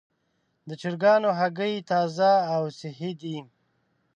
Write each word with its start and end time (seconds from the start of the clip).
د 0.67 0.69
چرګانو 0.81 1.29
هګۍ 1.39 1.75
تازه 1.89 2.31
او 2.55 2.63
صحي 2.79 3.11
دي. 3.21 3.37